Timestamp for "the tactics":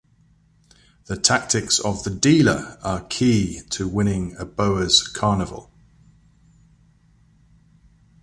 1.05-1.77